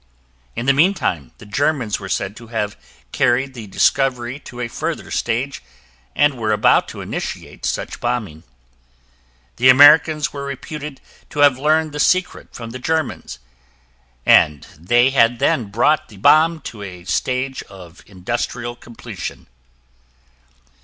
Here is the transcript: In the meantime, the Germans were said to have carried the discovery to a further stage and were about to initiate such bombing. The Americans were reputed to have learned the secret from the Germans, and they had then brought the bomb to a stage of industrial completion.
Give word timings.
In 0.55 0.65
the 0.65 0.73
meantime, 0.73 1.31
the 1.37 1.45
Germans 1.45 1.99
were 1.99 2.09
said 2.09 2.35
to 2.37 2.47
have 2.47 2.75
carried 3.11 3.53
the 3.53 3.67
discovery 3.67 4.39
to 4.39 4.59
a 4.59 4.67
further 4.67 5.11
stage 5.11 5.61
and 6.15 6.33
were 6.39 6.51
about 6.51 6.87
to 6.87 7.01
initiate 7.01 7.67
such 7.67 7.99
bombing. 7.99 8.41
The 9.57 9.69
Americans 9.69 10.33
were 10.33 10.43
reputed 10.43 11.01
to 11.29 11.41
have 11.41 11.59
learned 11.59 11.91
the 11.91 11.99
secret 11.99 12.55
from 12.55 12.71
the 12.71 12.79
Germans, 12.79 13.37
and 14.25 14.63
they 14.79 15.11
had 15.11 15.37
then 15.37 15.65
brought 15.65 16.09
the 16.09 16.17
bomb 16.17 16.61
to 16.61 16.81
a 16.81 17.03
stage 17.03 17.61
of 17.69 18.01
industrial 18.07 18.75
completion. 18.75 19.45